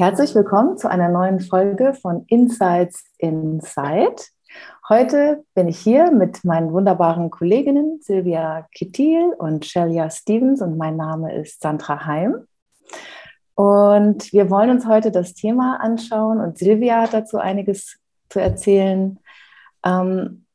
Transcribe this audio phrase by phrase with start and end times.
[0.00, 4.16] Herzlich willkommen zu einer neuen Folge von Insights Inside.
[4.88, 10.96] Heute bin ich hier mit meinen wunderbaren Kolleginnen Silvia Kittil und Shelia Stevens und mein
[10.96, 12.46] Name ist Sandra Heim.
[13.54, 17.98] Und wir wollen uns heute das Thema anschauen und Silvia hat dazu einiges
[18.30, 19.18] zu erzählen,
[19.84, 20.46] ähm,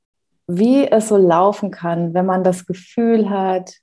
[0.47, 3.75] wie es so laufen kann, wenn man das Gefühl hat,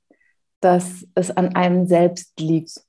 [0.59, 2.81] dass es an einem selbst liegt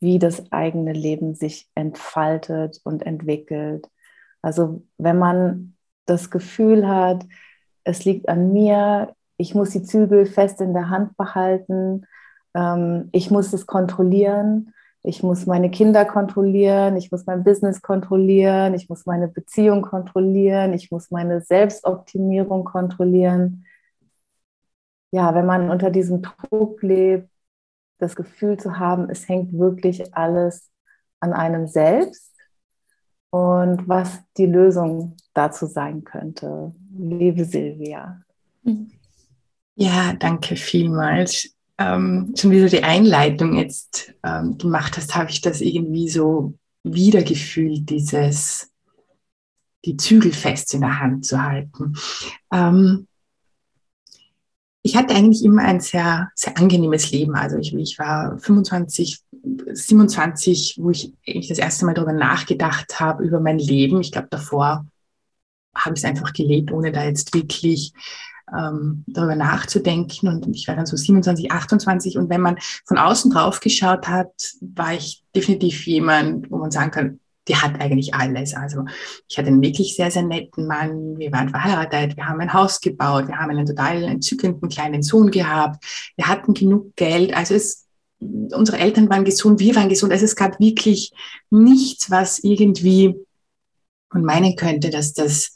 [0.00, 3.88] wie das eigene Leben sich entfaltet und entwickelt.
[4.42, 5.74] Also wenn man
[6.06, 7.24] das Gefühl hat,
[7.84, 12.06] es liegt an mir, ich muss die Zügel fest in der Hand behalten,
[12.54, 14.72] ähm, ich muss es kontrollieren,
[15.02, 20.72] ich muss meine Kinder kontrollieren, ich muss mein Business kontrollieren, ich muss meine Beziehung kontrollieren,
[20.72, 23.64] ich muss meine Selbstoptimierung kontrollieren.
[25.10, 27.30] Ja, wenn man unter diesem Druck lebt,
[27.98, 30.70] das Gefühl zu haben, es hängt wirklich alles
[31.20, 32.32] an einem selbst
[33.30, 36.72] und was die Lösung dazu sein könnte.
[36.96, 38.20] Liebe Silvia.
[39.74, 41.54] Ja, danke vielmals.
[41.78, 47.88] Ähm, schon wieder die Einleitung jetzt ähm, gemacht hast, habe ich das irgendwie so wiedergefühlt,
[47.88, 48.72] dieses
[49.84, 51.94] die Zügel fest in der Hand zu halten.
[52.52, 53.07] Ähm,
[54.88, 57.34] ich hatte eigentlich immer ein sehr, sehr angenehmes Leben.
[57.34, 59.20] Also ich, ich war 25,
[59.70, 64.00] 27, wo ich eigentlich das erste Mal darüber nachgedacht habe, über mein Leben.
[64.00, 64.86] Ich glaube, davor
[65.74, 67.92] habe ich es einfach gelebt, ohne da jetzt wirklich
[68.50, 70.26] ähm, darüber nachzudenken.
[70.26, 72.16] Und ich war dann so 27, 28.
[72.16, 72.56] Und wenn man
[72.86, 74.32] von außen drauf geschaut hat,
[74.62, 78.54] war ich definitiv jemand, wo man sagen kann, die hat eigentlich alles.
[78.54, 78.84] Also
[79.28, 81.18] ich hatte einen wirklich sehr, sehr netten Mann.
[81.18, 85.30] Wir waren verheiratet, wir haben ein Haus gebaut, wir haben einen total entzückenden kleinen Sohn
[85.30, 85.84] gehabt,
[86.16, 87.34] wir hatten genug Geld.
[87.34, 87.86] Also es,
[88.20, 90.12] unsere Eltern waren gesund, wir waren gesund.
[90.12, 91.12] Also es gab wirklich
[91.50, 93.14] nichts, was irgendwie
[94.12, 95.54] und meinen könnte, dass das,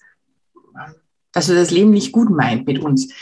[1.33, 3.13] dass das Leben nicht gut meint mit uns.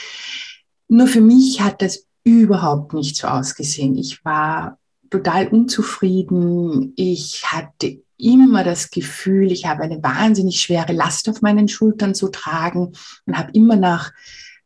[0.88, 3.96] Nur für mich hat das überhaupt nicht so ausgesehen.
[3.96, 4.78] Ich war
[5.08, 6.92] total unzufrieden.
[6.96, 12.28] Ich hatte immer das Gefühl, ich habe eine wahnsinnig schwere Last auf meinen Schultern zu
[12.28, 12.92] tragen
[13.26, 14.12] und habe immer nach,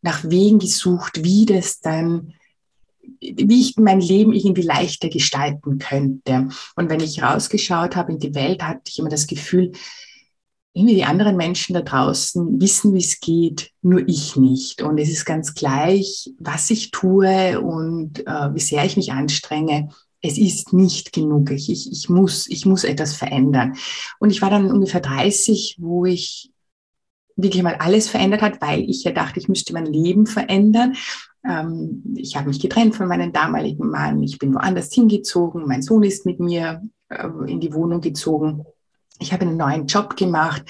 [0.03, 2.35] nach Wegen gesucht, wie das dann,
[3.21, 6.49] wie ich mein Leben irgendwie leichter gestalten könnte.
[6.77, 9.73] Und wenn ich rausgeschaut habe in die Welt, hatte ich immer das Gefühl,
[10.75, 14.83] irgendwie die anderen Menschen da draußen wissen, wie es geht, nur ich nicht.
[14.83, 19.89] Und es ist ganz gleich, was ich tue und äh, wie sehr ich mich anstrenge
[20.25, 21.51] es ist nicht genug.
[21.51, 23.77] Ich, ich, ich, muss, ich muss etwas verändern.
[24.19, 26.51] Und ich war dann ungefähr 30, wo ich
[27.37, 30.95] wirklich mal alles verändert hat, weil ich ja dachte, ich müsste mein Leben verändern.
[31.47, 34.23] Ähm, ich habe mich getrennt von meinem damaligen Mann.
[34.23, 35.67] Ich bin woanders hingezogen.
[35.67, 36.81] Mein Sohn ist mit mir
[37.11, 38.65] äh, in die Wohnung gezogen.
[39.19, 40.63] Ich habe einen neuen Job gemacht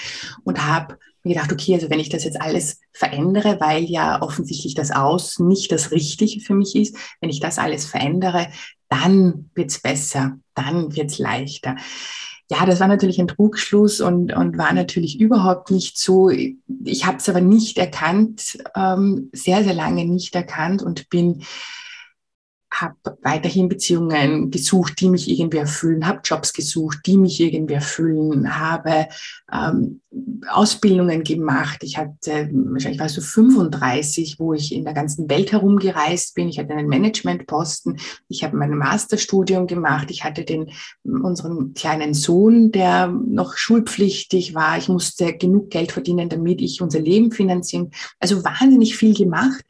[0.42, 4.74] und habe mir gedacht, okay, also wenn ich das jetzt alles verändere, weil ja offensichtlich
[4.74, 8.48] das Aus nicht das Richtige für mich ist, wenn ich das alles verändere,
[8.94, 11.76] dann wird's besser, dann wird's leichter.
[12.50, 16.28] Ja, das war natürlich ein Trugschluss und, und war natürlich überhaupt nicht so.
[16.28, 21.42] Ich habe es aber nicht erkannt, ähm, sehr, sehr lange nicht erkannt und bin
[22.80, 28.58] habe weiterhin Beziehungen gesucht, die mich irgendwie erfüllen, habe Jobs gesucht, die mich irgendwie erfüllen,
[28.58, 29.08] habe
[29.52, 30.00] ähm,
[30.48, 31.78] Ausbildungen gemacht.
[31.82, 36.48] Ich hatte, wahrscheinlich war es so 35, wo ich in der ganzen Welt herumgereist bin.
[36.48, 37.98] Ich hatte einen Managementposten.
[38.28, 40.10] Ich habe mein Masterstudium gemacht.
[40.10, 40.70] Ich hatte den,
[41.04, 44.78] unseren kleinen Sohn, der noch schulpflichtig war.
[44.78, 47.90] Ich musste genug Geld verdienen, damit ich unser Leben finanzieren.
[48.18, 49.64] Also wahnsinnig viel gemacht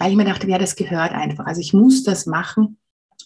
[0.00, 1.44] weil ich mir dachte, ja, das gehört einfach.
[1.44, 2.78] Also ich muss das machen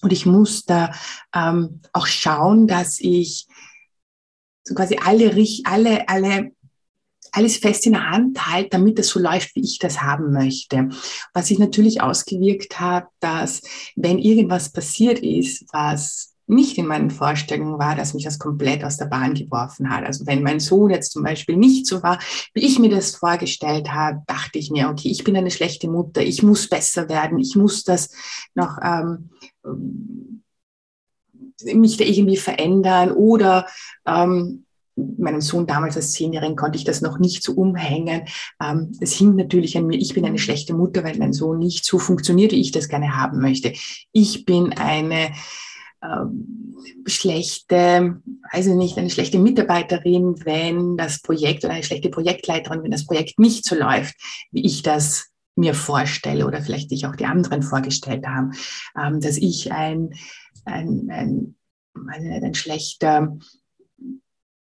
[0.03, 0.93] und ich muss da
[1.33, 3.47] ähm, auch schauen, dass ich
[4.65, 5.31] so quasi alle,
[5.65, 6.51] alle, alle,
[7.31, 10.89] alles fest in der Hand halte, damit das so läuft, wie ich das haben möchte.
[11.33, 13.63] Was sich natürlich ausgewirkt hat, dass
[13.95, 18.97] wenn irgendwas passiert ist, was nicht in meinen Vorstellungen war, dass mich das komplett aus
[18.97, 20.05] der Bahn geworfen hat.
[20.05, 22.19] Also wenn mein Sohn jetzt zum Beispiel nicht so war,
[22.53, 26.23] wie ich mir das vorgestellt habe, dachte ich mir, okay, ich bin eine schlechte Mutter,
[26.23, 28.11] ich muss besser werden, ich muss das
[28.55, 29.31] noch ähm,
[31.75, 33.67] mich da irgendwie verändern oder
[34.07, 34.65] ähm,
[34.97, 38.23] meinem Sohn damals als Zehnjährigen konnte ich das noch nicht so umhängen.
[38.63, 39.99] Ähm, es hing natürlich an mir.
[39.99, 43.17] Ich bin eine schlechte Mutter, weil mein Sohn nicht so funktioniert, wie ich das gerne
[43.17, 43.73] haben möchte.
[44.13, 45.33] Ich bin eine
[46.05, 48.21] ähm, schlechte,
[48.51, 53.39] also nicht eine schlechte Mitarbeiterin, wenn das Projekt oder eine schlechte Projektleiterin, wenn das Projekt
[53.39, 54.15] nicht so läuft,
[54.51, 58.53] wie ich das mir vorstelle oder vielleicht sich auch die anderen vorgestellt haben,
[59.01, 60.11] ähm, dass ich ein,
[60.65, 61.55] ein, ein,
[62.09, 63.37] ein, ein schlechter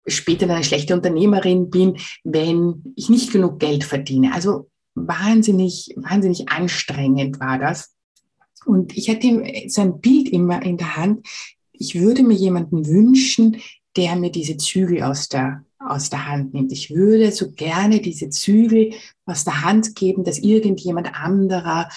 [0.05, 4.33] später eine schlechte Unternehmerin bin, wenn ich nicht genug Geld verdiene.
[4.33, 7.92] Also wahnsinnig, wahnsinnig anstrengend war das.
[8.65, 11.27] Und ich hatte so ein Bild immer in der Hand.
[11.71, 13.57] Ich würde mir jemanden wünschen,
[13.95, 16.71] der mir diese Zügel aus der, aus der Hand nimmt.
[16.71, 18.93] Ich würde so gerne diese Zügel
[19.25, 21.89] aus der Hand geben, dass irgendjemand anderer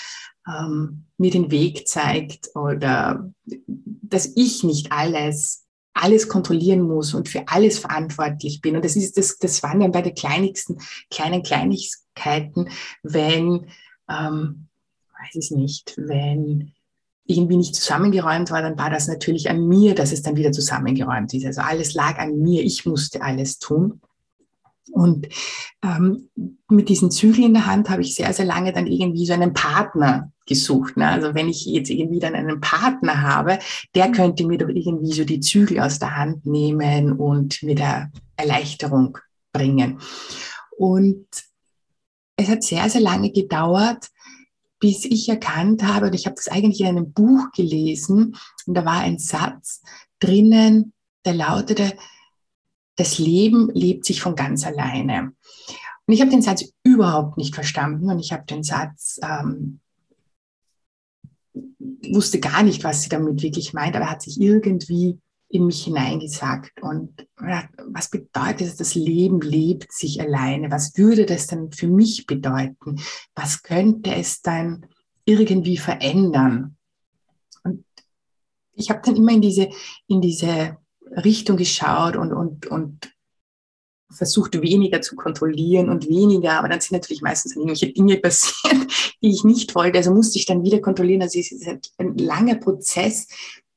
[0.47, 3.33] ähm, mir den Weg zeigt oder
[3.77, 5.67] dass ich nicht alles
[5.97, 8.77] alles kontrollieren muss und für alles verantwortlich bin.
[8.77, 10.79] Und das ist das, das waren dann bei den kleinigsten,
[11.11, 12.69] kleinen Kleinigkeiten,
[13.03, 13.69] wenn,
[14.09, 14.69] ähm,
[15.27, 16.73] weiß ich nicht, wenn
[17.27, 21.35] irgendwie nicht zusammengeräumt war, dann war das natürlich an mir, dass es dann wieder zusammengeräumt
[21.35, 21.45] ist.
[21.45, 24.01] Also alles lag an mir, ich musste alles tun.
[24.93, 25.29] Und
[25.83, 26.31] ähm,
[26.69, 29.53] mit diesen Zügeln in der Hand habe ich sehr, sehr lange dann irgendwie so einen
[29.53, 30.97] Partner gesucht.
[30.97, 31.09] Ne?
[31.09, 33.59] Also wenn ich jetzt irgendwie dann einen Partner habe,
[33.97, 38.09] der könnte mir doch irgendwie so die Zügel aus der Hand nehmen und mir da
[38.37, 39.19] Erleichterung
[39.53, 39.99] bringen.
[40.79, 41.27] Und
[42.37, 44.09] es hat sehr, sehr lange gedauert,
[44.87, 48.37] bis ich erkannt habe, und ich habe das eigentlich in einem Buch gelesen,
[48.67, 49.83] und da war ein Satz
[50.21, 50.93] drinnen,
[51.25, 51.93] der lautete,
[52.95, 55.33] das Leben lebt sich von ganz alleine.
[56.07, 59.81] Und ich habe den Satz überhaupt nicht verstanden und ich habe den Satz, ähm,
[62.13, 65.19] wusste gar nicht, was sie damit wirklich meint, aber er hat sich irgendwie
[65.49, 66.83] in mich hineingesagt.
[66.83, 70.71] Und was bedeutet es, das Leben lebt sich alleine?
[70.71, 73.01] Was würde das dann für mich bedeuten?
[73.35, 74.87] Was könnte es dann
[75.25, 76.77] irgendwie verändern?
[77.63, 77.85] Und
[78.75, 79.69] ich habe dann immer in diese,
[80.09, 80.77] in diese
[81.11, 83.13] Richtung geschaut und, und, und
[84.11, 89.31] versucht weniger zu kontrollieren und weniger, aber dann sind natürlich meistens irgendwelche Dinge passiert, die
[89.31, 89.99] ich nicht wollte.
[89.99, 91.23] Also musste ich dann wieder kontrollieren.
[91.23, 93.29] Also es ist ein langer Prozess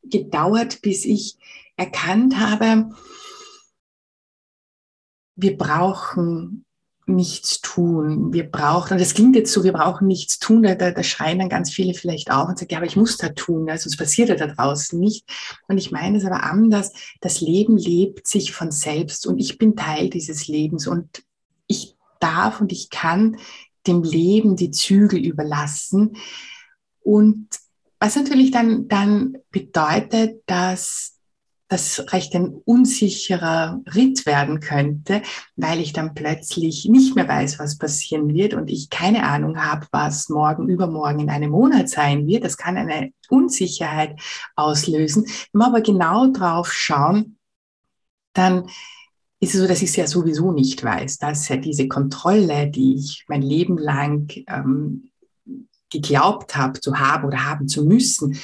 [0.03, 1.37] gedauert, bis ich
[1.75, 2.89] erkannt habe,
[5.35, 6.65] wir brauchen
[7.09, 8.31] nichts tun.
[8.33, 11.49] Wir brauchen, und das klingt jetzt so, wir brauchen nichts tun, da, da, schreien dann
[11.49, 14.29] ganz viele vielleicht auch und sagen, ja, aber ich muss da tun, ja, sonst passiert
[14.29, 15.25] ja da draußen nicht.
[15.67, 19.75] Und ich meine es aber anders, das Leben lebt sich von selbst und ich bin
[19.75, 21.23] Teil dieses Lebens und
[21.67, 23.37] ich darf und ich kann
[23.87, 26.17] dem Leben die Zügel überlassen.
[27.01, 27.47] Und
[27.99, 31.19] was natürlich dann, dann bedeutet, dass
[31.69, 35.21] das recht ein unsicherer Ritt werden könnte,
[35.55, 39.85] weil ich dann plötzlich nicht mehr weiß, was passieren wird und ich keine Ahnung habe,
[39.91, 42.43] was morgen, übermorgen in einem Monat sein wird.
[42.43, 44.19] Das kann eine Unsicherheit
[44.55, 45.25] auslösen.
[45.53, 47.37] Wenn wir aber genau drauf schauen,
[48.33, 48.67] dann
[49.39, 52.95] ist es so, dass ich es ja sowieso nicht weiß, dass ja diese Kontrolle, die
[52.95, 55.08] ich mein Leben lang ähm,
[55.89, 58.37] geglaubt habe zu haben oder haben zu müssen,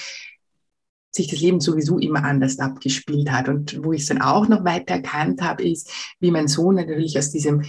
[1.12, 3.48] sich das Leben sowieso immer anders abgespielt hat.
[3.48, 7.18] Und wo ich es dann auch noch weiter erkannt habe, ist, wie mein Sohn natürlich
[7.18, 7.64] aus diesem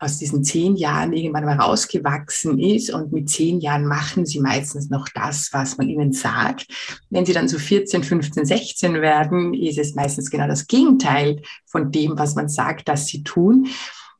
[0.00, 4.90] aus diesen zehn Jahren irgendwann mal rausgewachsen ist und mit zehn Jahren machen sie meistens
[4.90, 6.66] noch das, was man ihnen sagt.
[7.10, 11.90] Wenn sie dann so 14, 15, 16 werden, ist es meistens genau das Gegenteil von
[11.90, 13.66] dem, was man sagt, dass sie tun.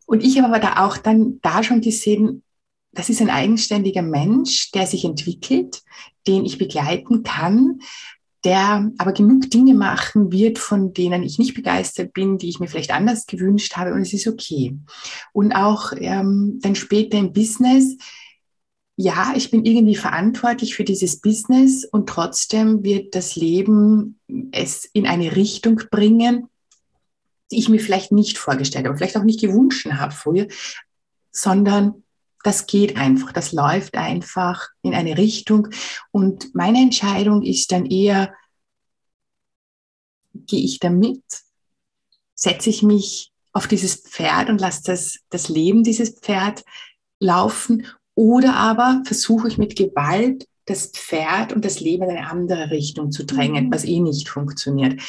[0.04, 2.42] Und ich habe aber da auch dann da schon gesehen,
[2.98, 5.82] das ist ein eigenständiger Mensch, der sich entwickelt,
[6.26, 7.78] den ich begleiten kann,
[8.42, 12.66] der aber genug Dinge machen wird, von denen ich nicht begeistert bin, die ich mir
[12.66, 14.76] vielleicht anders gewünscht habe und es ist okay.
[15.32, 17.96] Und auch ähm, dann später im Business,
[18.96, 24.18] ja, ich bin irgendwie verantwortlich für dieses Business und trotzdem wird das Leben
[24.50, 26.48] es in eine Richtung bringen,
[27.52, 30.48] die ich mir vielleicht nicht vorgestellt habe, vielleicht auch nicht gewünscht habe früher,
[31.30, 32.02] sondern
[32.44, 35.68] das geht einfach, das läuft einfach in eine Richtung.
[36.10, 38.32] Und meine Entscheidung ist dann eher,
[40.32, 41.24] gehe ich da mit?
[42.34, 46.64] Setze ich mich auf dieses Pferd und lasse das, das Leben dieses Pferd
[47.18, 47.86] laufen?
[48.14, 53.10] Oder aber versuche ich mit Gewalt das Pferd und das Leben in eine andere Richtung
[53.10, 53.72] zu drängen, mhm.
[53.72, 55.00] was eh nicht funktioniert,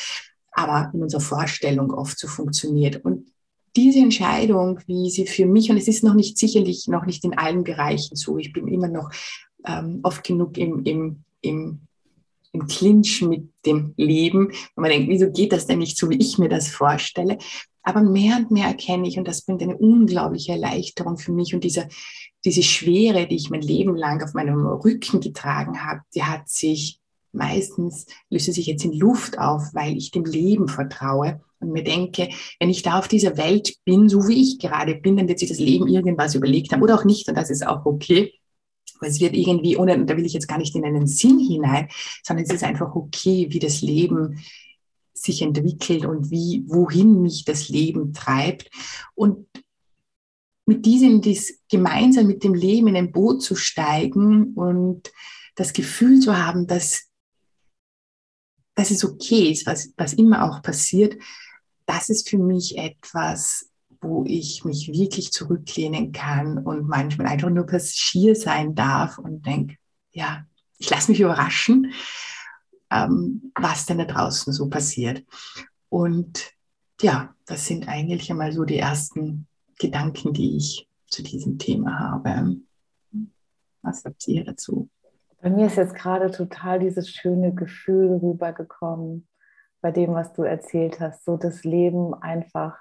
[0.51, 3.03] aber in unserer Vorstellung oft so funktioniert.
[3.03, 3.31] Und
[3.76, 7.38] diese Entscheidung, wie sie für mich, und es ist noch nicht sicherlich noch nicht in
[7.38, 9.12] allen Bereichen so, ich bin immer noch
[9.66, 11.82] ähm, oft genug im, im, im
[12.52, 14.48] im Clinch mit dem Leben.
[14.48, 17.38] Und man denkt, wieso geht das denn nicht so, wie ich mir das vorstelle?
[17.84, 21.64] Aber mehr und mehr erkenne ich, und das bringt eine unglaubliche Erleichterung für mich und
[21.64, 21.88] diese,
[22.46, 26.99] diese Schwere, die ich mein Leben lang auf meinem Rücken getragen habe, die hat sich
[27.31, 32.29] meistens, löst sich jetzt in Luft auf, weil ich dem Leben vertraue und mir denke,
[32.59, 35.50] wenn ich da auf dieser Welt bin, so wie ich gerade bin, dann wird sich
[35.50, 38.33] das Leben irgendwas überlegt haben oder auch nicht und das ist auch okay.
[39.01, 41.88] Weil es wird irgendwie, ohne, da will ich jetzt gar nicht in einen Sinn hinein,
[42.24, 44.39] sondern es ist einfach okay, wie das Leben
[45.13, 48.69] sich entwickelt und wie, wohin mich das Leben treibt.
[49.15, 49.48] Und
[50.65, 55.12] mit diesem, dies gemeinsam mit dem Leben in ein Boot zu steigen und
[55.55, 57.09] das Gefühl zu haben, dass,
[58.79, 61.21] dass es okay ist, was, was immer auch passiert,
[61.86, 63.69] das ist für mich etwas,
[64.00, 69.75] wo ich mich wirklich zurücklehnen kann und manchmal einfach nur Passagier sein darf und denke,
[70.13, 70.45] ja,
[70.77, 71.91] ich lasse mich überraschen,
[72.89, 75.25] ähm, was denn da draußen so passiert.
[75.89, 76.53] Und
[77.01, 79.45] ja, das sind eigentlich einmal so die ersten
[79.77, 82.55] Gedanken, die ich zu diesem Thema habe.
[83.81, 84.89] Was habt ihr dazu?
[85.41, 89.27] Bei mir ist jetzt gerade total dieses schöne Gefühl rübergekommen
[89.81, 92.77] bei dem, was du erzählt hast, so das Leben einfach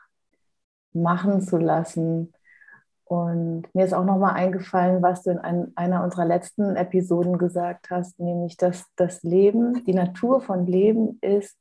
[0.93, 2.33] machen zu lassen.
[3.05, 7.91] Und mir ist auch nochmal eingefallen, was du in ein, einer unserer letzten Episoden gesagt
[7.91, 11.57] hast, nämlich, dass das Leben, die Natur von Leben ist,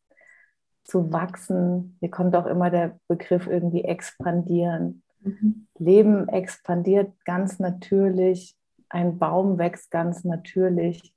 [0.84, 1.98] zu wachsen.
[2.00, 5.04] Hier kommt auch immer der Begriff irgendwie expandieren.
[5.22, 5.68] Mhm.
[5.78, 8.57] Leben expandiert ganz natürlich,
[8.90, 11.14] ein Baum wächst ganz natürlich,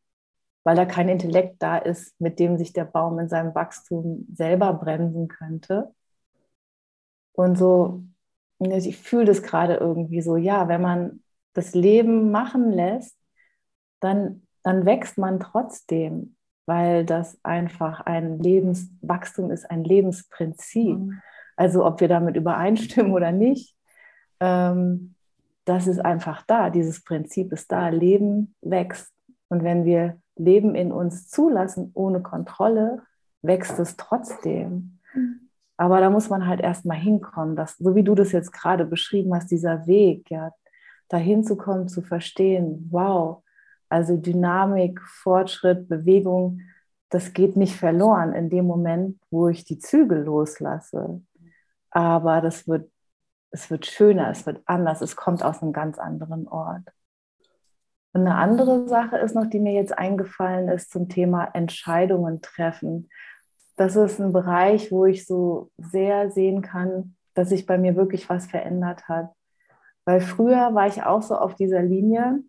[0.64, 4.72] weil da kein Intellekt da ist, mit dem sich der Baum in seinem Wachstum selber
[4.74, 5.94] bremsen könnte.
[7.32, 8.02] Und so,
[8.58, 11.22] ich fühle das gerade irgendwie so, ja, wenn man
[11.54, 13.16] das Leben machen lässt,
[14.00, 16.36] dann, dann wächst man trotzdem,
[16.66, 20.98] weil das einfach ein Lebenswachstum ist, ein Lebensprinzip.
[20.98, 21.22] Mhm.
[21.56, 23.76] Also ob wir damit übereinstimmen oder nicht,
[24.40, 25.14] ähm,
[25.70, 26.68] das ist einfach da.
[26.68, 27.90] Dieses Prinzip ist da.
[27.90, 29.12] Leben wächst.
[29.48, 33.02] Und wenn wir Leben in uns zulassen, ohne Kontrolle,
[33.42, 34.98] wächst es trotzdem.
[35.14, 35.48] Mhm.
[35.76, 39.32] Aber da muss man halt erstmal hinkommen, dass, so wie du das jetzt gerade beschrieben
[39.32, 40.52] hast, dieser Weg, ja,
[41.08, 43.44] dahin zu kommen, zu verstehen, wow,
[43.88, 46.62] also Dynamik, Fortschritt, Bewegung,
[47.10, 51.22] das geht nicht verloren in dem Moment, wo ich die Zügel loslasse.
[51.90, 52.90] Aber das wird
[53.50, 56.84] es wird schöner, es wird anders, es kommt aus einem ganz anderen Ort.
[58.12, 63.08] Und eine andere Sache ist noch, die mir jetzt eingefallen ist zum Thema Entscheidungen treffen.
[63.76, 68.28] Das ist ein Bereich, wo ich so sehr sehen kann, dass sich bei mir wirklich
[68.28, 69.32] was verändert hat.
[70.04, 72.42] Weil früher war ich auch so auf dieser Linie,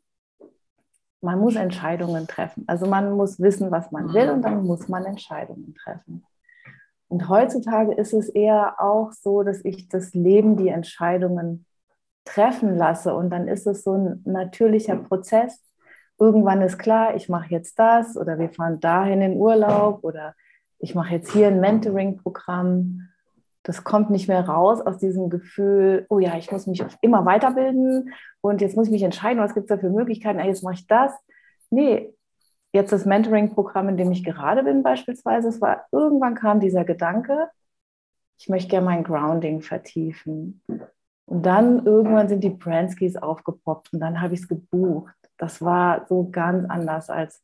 [1.22, 2.64] man muss Entscheidungen treffen.
[2.66, 6.26] Also man muss wissen, was man will und dann muss man Entscheidungen treffen.
[7.12, 11.66] Und heutzutage ist es eher auch so, dass ich das Leben, die Entscheidungen
[12.24, 13.14] treffen lasse.
[13.14, 15.60] Und dann ist es so ein natürlicher Prozess.
[16.18, 20.36] Irgendwann ist klar, ich mache jetzt das oder wir fahren dahin in Urlaub oder
[20.80, 23.10] ich mache jetzt hier ein Mentoring-Programm.
[23.64, 28.14] Das kommt nicht mehr raus aus diesem Gefühl, oh ja, ich muss mich immer weiterbilden
[28.40, 30.88] und jetzt muss ich mich entscheiden, was gibt es da für Möglichkeiten, jetzt mache ich
[30.88, 31.12] das.
[31.72, 32.14] Nee,
[32.72, 37.50] jetzt das Mentoring-Programm, in dem ich gerade bin beispielsweise, es war irgendwann kam dieser Gedanke,
[38.38, 40.62] ich möchte gerne mein Grounding vertiefen.
[41.26, 45.14] Und dann irgendwann sind die Branskis aufgepoppt und dann habe ich es gebucht.
[45.38, 47.42] Das war so ganz anders als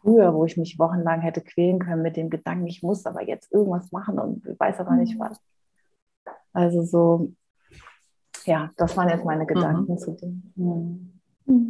[0.00, 3.52] früher, wo ich mich wochenlang hätte quälen können mit dem Gedanken, ich muss aber jetzt
[3.52, 5.40] irgendwas machen und weiß aber nicht was.
[6.52, 7.32] Also so,
[8.44, 9.98] ja, das waren jetzt meine Gedanken mhm.
[9.98, 11.12] zu dem.
[11.46, 11.66] Mhm.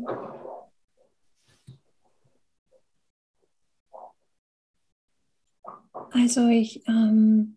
[5.93, 7.57] Also ich, ähm,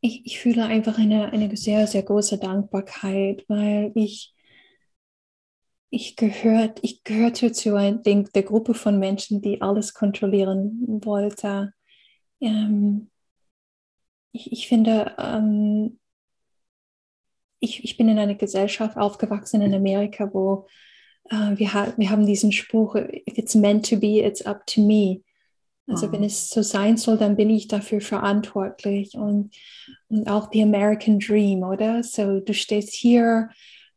[0.00, 4.34] ich, ich fühle einfach eine, eine sehr, sehr große Dankbarkeit, weil ich,
[5.90, 11.72] ich, gehört, ich gehörte zu ein, den, der Gruppe von Menschen, die alles kontrollieren wollte.
[12.40, 13.10] Ähm,
[14.32, 15.98] ich, ich finde, ähm,
[17.60, 20.66] ich, ich bin in einer Gesellschaft aufgewachsen in Amerika, wo
[21.30, 24.80] äh, wir, ha wir haben diesen Spruch, if it's meant to be, it's up to
[24.80, 25.22] me.
[25.88, 29.14] Also wenn es so sein soll, dann bin ich dafür verantwortlich.
[29.14, 29.54] Und,
[30.08, 32.02] und auch die American Dream, oder?
[32.02, 33.50] So, du stehst hier,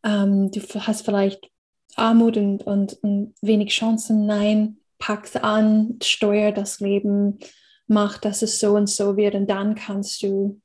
[0.03, 1.49] ähm, du hast vielleicht
[1.95, 4.27] Armut und, und, und wenig Chancen.
[4.27, 7.39] Nein, pack's an, steuer das Leben,
[7.87, 9.33] mach, dass es so und so wird.
[9.33, 10.61] Und dann kannst du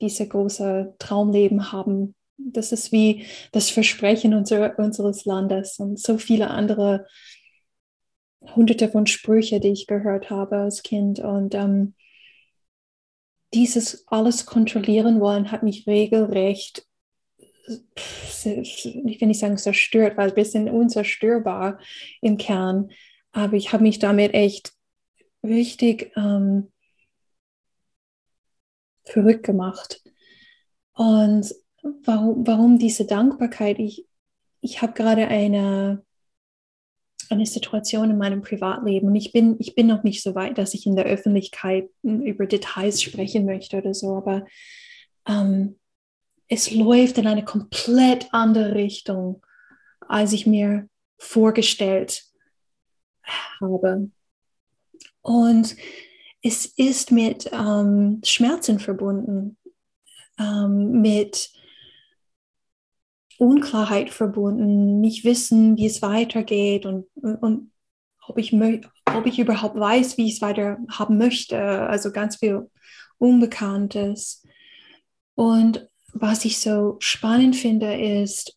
[0.00, 2.14] diese große Traumleben haben.
[2.36, 7.06] Das ist wie das Versprechen unser, unseres Landes und so viele andere
[8.40, 11.20] hunderte von Sprüche, die ich gehört habe als Kind.
[11.20, 11.94] Und ähm,
[13.54, 16.86] dieses alles kontrollieren wollen hat mich regelrecht,
[17.68, 21.78] ich will nicht sagen zerstört, weil wir sind unzerstörbar
[22.22, 22.90] im Kern.
[23.32, 24.72] Aber ich habe mich damit echt
[25.42, 26.72] richtig ähm,
[29.04, 30.02] verrückt gemacht.
[30.94, 31.54] Und
[32.04, 33.78] warum, warum diese Dankbarkeit?
[33.78, 34.06] Ich,
[34.60, 36.04] ich habe gerade eine,
[37.30, 39.08] eine Situation in meinem Privatleben.
[39.08, 42.46] Und ich bin, ich bin noch nicht so weit, dass ich in der Öffentlichkeit über
[42.46, 44.46] Details sprechen möchte oder so, aber
[45.26, 45.78] ähm,
[46.48, 49.42] es läuft in eine komplett andere Richtung,
[50.00, 52.24] als ich mir vorgestellt
[53.60, 54.10] habe.
[55.20, 55.76] Und
[56.42, 59.58] es ist mit ähm, Schmerzen verbunden,
[60.38, 61.50] ähm, mit
[63.38, 67.70] Unklarheit verbunden, nicht wissen, wie es weitergeht und, und
[68.26, 71.58] ob, ich ob ich überhaupt weiß, wie ich es weiter haben möchte.
[71.58, 72.68] Also ganz viel
[73.16, 74.44] Unbekanntes.
[75.34, 78.56] Und was ich so spannend finde, ist,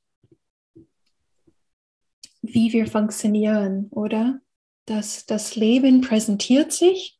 [2.41, 4.41] wie wir funktionieren, oder?
[4.85, 7.19] Dass das Leben präsentiert sich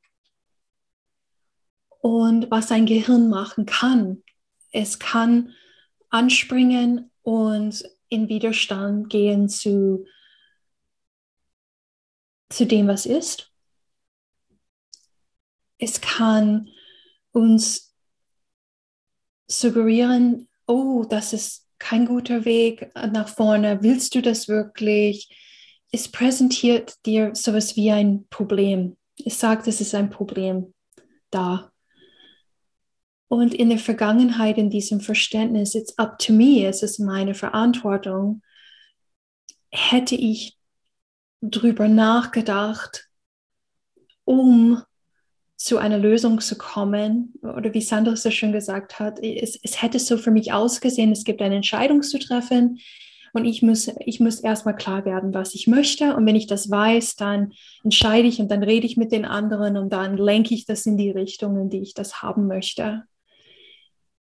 [2.00, 4.24] und was ein Gehirn machen kann.
[4.72, 5.54] Es kann
[6.10, 10.06] anspringen und in Widerstand gehen zu,
[12.50, 13.52] zu dem, was ist.
[15.78, 16.70] Es kann
[17.32, 17.96] uns
[19.48, 23.82] suggerieren, oh, das ist kein guter Weg nach vorne.
[23.82, 25.30] Willst du das wirklich?
[25.92, 28.98] Es präsentiert dir sowas wie ein Problem.
[29.26, 30.74] Es sagt, es ist ein Problem
[31.32, 31.71] da.
[33.32, 38.42] Und in der Vergangenheit, in diesem Verständnis, it's up to me, es ist meine Verantwortung,
[39.70, 40.58] hätte ich
[41.42, 43.08] drüber nachgedacht,
[44.26, 44.84] um
[45.56, 50.00] zu einer Lösung zu kommen, oder wie Sandra so schon gesagt hat, es, es hätte
[50.00, 52.82] so für mich ausgesehen, es gibt eine Entscheidung zu treffen
[53.32, 56.18] und ich muss, ich muss erstmal klar werden, was ich möchte.
[56.18, 59.78] Und wenn ich das weiß, dann entscheide ich und dann rede ich mit den anderen
[59.78, 63.06] und dann lenke ich das in die Richtung, in die ich das haben möchte.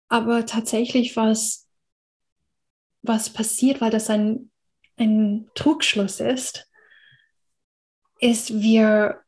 [0.09, 1.69] Aber tatsächlich, was,
[3.03, 4.51] was passiert, weil das ein,
[4.97, 6.71] ein Trugschluss ist,
[8.21, 9.21] ist, wir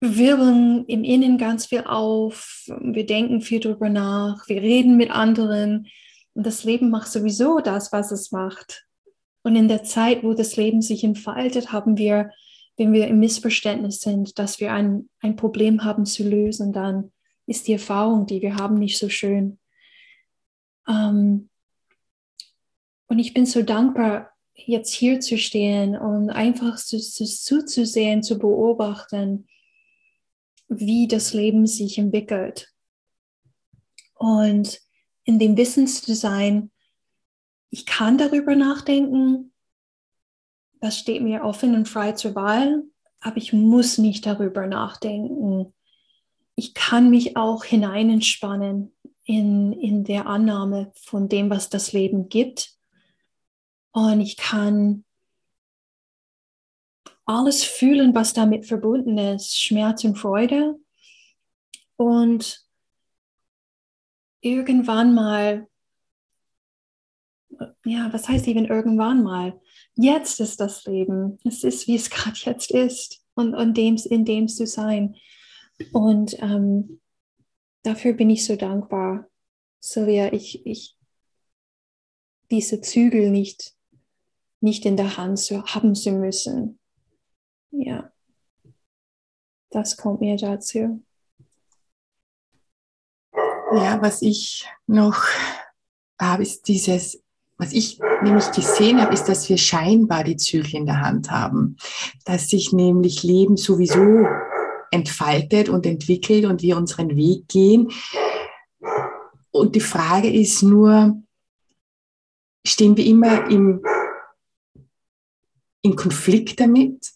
[0.00, 5.88] wirbeln im Innen ganz viel auf, wir denken viel drüber nach, wir reden mit anderen
[6.34, 8.86] und das Leben macht sowieso das, was es macht.
[9.42, 12.30] Und in der Zeit, wo das Leben sich entfaltet, haben wir,
[12.76, 17.12] wenn wir im Missverständnis sind, dass wir ein, ein Problem haben zu lösen, dann
[17.46, 19.58] ist die Erfahrung, die wir haben, nicht so schön.
[20.88, 21.50] Ähm,
[23.06, 28.38] und ich bin so dankbar, jetzt hier zu stehen und einfach zu, zu, zuzusehen, zu
[28.38, 29.46] beobachten,
[30.68, 32.72] wie das Leben sich entwickelt.
[34.14, 34.80] Und
[35.24, 36.70] in dem Wissen zu sein,
[37.70, 39.52] ich kann darüber nachdenken,
[40.80, 42.84] das steht mir offen und frei zur Wahl,
[43.20, 45.73] aber ich muss nicht darüber nachdenken
[46.56, 52.76] ich kann mich auch hineinentspannen in, in der Annahme von dem, was das Leben gibt.
[53.92, 55.04] Und ich kann
[57.24, 60.78] alles fühlen, was damit verbunden ist, Schmerz und Freude.
[61.96, 62.64] Und
[64.40, 65.66] irgendwann mal,
[67.84, 69.60] ja, was heißt eben irgendwann mal?
[69.94, 71.38] Jetzt ist das Leben.
[71.44, 73.24] Es ist, wie es gerade jetzt ist.
[73.34, 75.16] Und, und dem, in dem zu sein.
[75.92, 77.00] Und ähm,
[77.82, 79.28] dafür bin ich so dankbar,
[79.80, 80.32] Sylvia.
[80.32, 80.96] Ich, ich
[82.50, 83.74] diese Zügel nicht,
[84.60, 86.78] nicht in der Hand zu, haben zu müssen.
[87.70, 88.12] Ja,
[89.70, 91.02] das kommt mir dazu.
[93.72, 95.24] Ja, was ich noch
[96.20, 97.20] habe, ist dieses,
[97.56, 101.76] was ich nämlich gesehen habe, ist, dass wir scheinbar die Zügel in der Hand haben.
[102.24, 104.26] Dass sich nämlich Leben sowieso
[104.94, 107.90] entfaltet und entwickelt und wir unseren Weg gehen.
[109.50, 111.20] Und die Frage ist nur,
[112.66, 113.82] stehen wir immer im,
[115.82, 117.12] im Konflikt damit?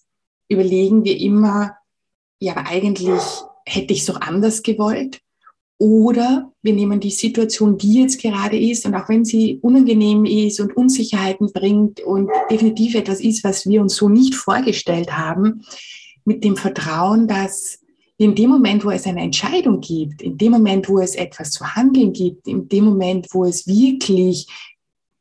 [0.49, 1.77] Überlegen wir immer,
[2.41, 3.23] ja, aber eigentlich
[3.67, 5.21] hätte ich es doch anders gewollt?
[5.81, 10.59] Oder wir nehmen die Situation, die jetzt gerade ist, und auch wenn sie unangenehm ist
[10.59, 15.63] und Unsicherheiten bringt und definitiv etwas ist, was wir uns so nicht vorgestellt haben,
[16.29, 17.81] mit dem Vertrauen, dass
[18.19, 21.75] in dem Moment, wo es eine Entscheidung gibt, in dem Moment, wo es etwas zu
[21.75, 24.47] handeln gibt, in dem Moment, wo es wirklich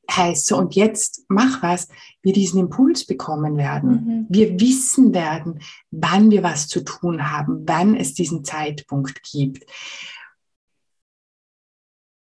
[0.09, 1.87] heißt, so und jetzt mach was,
[2.21, 3.91] wir diesen Impuls bekommen werden.
[3.91, 4.25] Mhm.
[4.29, 5.59] Wir wissen werden,
[5.91, 9.65] wann wir was zu tun haben, wann es diesen Zeitpunkt gibt.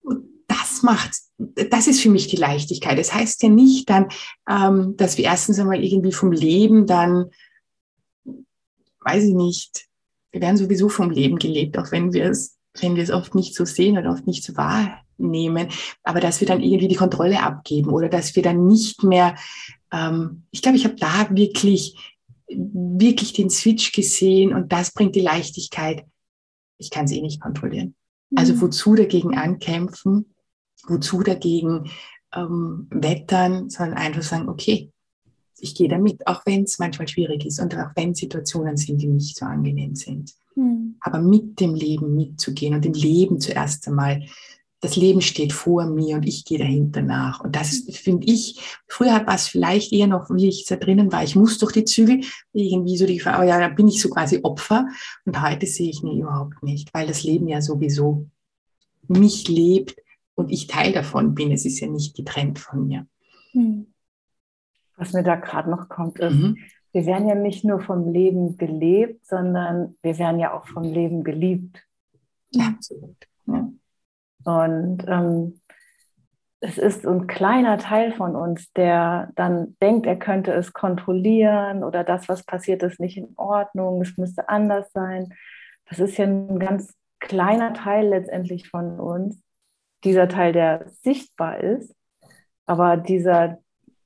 [0.02, 2.98] Und das macht, das ist für mich die Leichtigkeit.
[2.98, 4.08] Das heißt ja nicht dann,
[4.48, 7.30] ähm, dass wir erstens einmal irgendwie vom Leben dann,
[9.00, 9.86] weiß ich nicht,
[10.32, 13.54] wir werden sowieso vom Leben gelebt, auch wenn wir es, wenn wir es oft nicht
[13.54, 15.68] so sehen oder oft nicht so wahrnehmen,
[16.02, 19.36] aber dass wir dann irgendwie die Kontrolle abgeben oder dass wir dann nicht mehr,
[19.92, 21.96] ähm, ich glaube, ich habe da wirklich,
[22.48, 26.04] wirklich den Switch gesehen und das bringt die Leichtigkeit.
[26.78, 27.94] Ich kann sie eh nicht kontrollieren.
[28.34, 28.60] Also mhm.
[28.60, 30.32] wozu dagegen ankämpfen,
[30.86, 31.90] wozu dagegen
[32.34, 34.92] ähm, wettern, sondern einfach sagen, okay,
[35.62, 39.06] ich gehe damit, auch wenn es manchmal schwierig ist und auch wenn Situationen sind, die
[39.06, 40.34] nicht so angenehm sind.
[40.54, 40.96] Mhm.
[41.00, 44.24] Aber mit dem Leben mitzugehen und dem Leben zuerst einmal,
[44.80, 47.40] das Leben steht vor mir und ich gehe dahinter nach.
[47.40, 51.22] Und das finde ich, früher war es vielleicht eher noch, wie ich da drinnen war,
[51.22, 54.08] ich muss durch die Zügel, irgendwie so die Frage, oh ja, da bin ich so
[54.08, 54.86] quasi Opfer.
[55.26, 58.26] Und heute sehe ich nie überhaupt nicht, weil das Leben ja sowieso
[59.06, 59.96] mich lebt
[60.34, 61.52] und ich Teil davon bin.
[61.52, 63.06] Es ist ja nicht getrennt von mir.
[63.52, 63.86] Mhm.
[65.00, 66.58] Was mir da gerade noch kommt, ist, mhm.
[66.92, 71.24] wir werden ja nicht nur vom Leben gelebt, sondern wir werden ja auch vom Leben
[71.24, 71.82] geliebt.
[72.50, 73.16] Ja, absolut.
[73.46, 73.70] Ja.
[74.44, 75.60] Und ähm,
[76.60, 82.04] es ist ein kleiner Teil von uns, der dann denkt, er könnte es kontrollieren oder
[82.04, 85.32] das, was passiert, ist nicht in Ordnung, es müsste anders sein.
[85.88, 89.42] Das ist ja ein ganz kleiner Teil letztendlich von uns,
[90.04, 91.94] dieser Teil, der sichtbar ist.
[92.66, 93.58] Aber dieser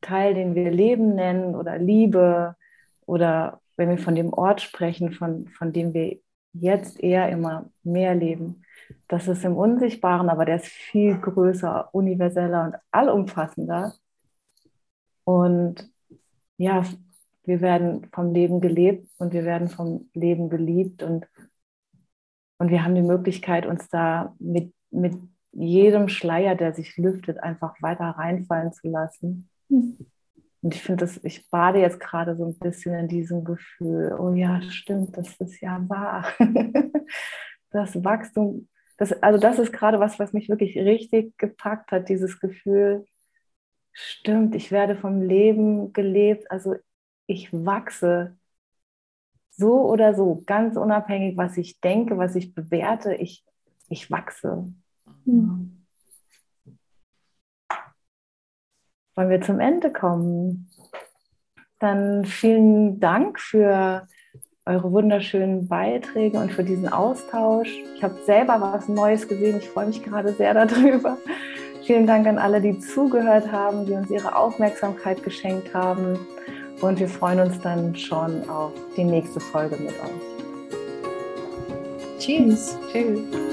[0.05, 2.57] Teil, den wir Leben nennen oder Liebe
[3.07, 6.19] oder wenn wir von dem Ort sprechen, von, von dem wir
[6.53, 8.63] jetzt eher immer mehr leben,
[9.09, 13.95] das ist im Unsichtbaren, aber der ist viel größer, universeller und allumfassender.
[15.25, 15.91] Und
[16.59, 16.85] ja,
[17.45, 21.27] wir werden vom Leben gelebt und wir werden vom Leben geliebt und,
[22.59, 25.17] und wir haben die Möglichkeit, uns da mit, mit
[25.53, 31.79] jedem Schleier, der sich lüftet, einfach weiter reinfallen zu lassen und ich finde, ich bade
[31.79, 36.27] jetzt gerade so ein bisschen in diesem Gefühl, oh ja, stimmt, das ist ja wahr.
[37.71, 42.41] das Wachstum, das, also das ist gerade was, was mich wirklich richtig gepackt hat, dieses
[42.41, 43.05] Gefühl,
[43.93, 46.77] stimmt, ich werde vom Leben gelebt, also
[47.27, 48.37] ich wachse
[49.51, 53.45] so oder so, ganz unabhängig, was ich denke, was ich bewerte, ich,
[53.89, 54.73] ich wachse.
[55.25, 55.84] Mhm.
[59.15, 60.69] Wollen wir zum Ende kommen.
[61.79, 64.07] Dann vielen Dank für
[64.67, 67.69] eure wunderschönen Beiträge und für diesen Austausch.
[67.97, 69.59] Ich habe selber was Neues gesehen.
[69.59, 71.19] Ich freue mich gerade sehr darüber.
[71.83, 76.19] Vielen Dank an alle, die zugehört haben, die uns ihre Aufmerksamkeit geschenkt haben.
[76.81, 80.35] Und wir freuen uns dann schon auf die nächste Folge mit euch.
[82.19, 82.79] Tschüss.
[82.91, 83.44] Tschüss.